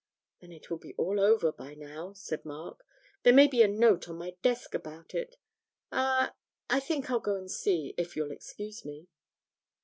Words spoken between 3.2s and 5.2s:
'there may be a note on my desk about